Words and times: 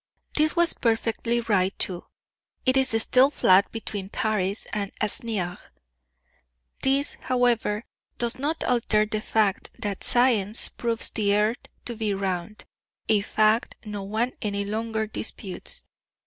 This 0.33 0.55
was 0.55 0.73
perfectly 0.73 1.41
right 1.41 1.77
too. 1.77 2.07
It 2.65 2.75
is 2.75 2.99
still 2.99 3.29
flat 3.29 3.71
between 3.71 4.09
Paris 4.09 4.65
and 4.73 4.91
Asnières. 4.95 5.69
This, 6.81 7.17
however, 7.25 7.83
does 8.17 8.39
not 8.39 8.63
alter 8.63 9.05
the 9.05 9.21
fact 9.21 9.69
that 9.77 10.03
science 10.03 10.69
proves 10.69 11.11
the 11.11 11.35
earth 11.35 11.67
to 11.85 11.95
be 11.95 12.15
round 12.15 12.65
a 13.09 13.21
fact 13.21 13.75
no 13.85 14.01
one 14.01 14.31
any 14.41 14.65
longer 14.65 15.05
disputes. 15.05 15.83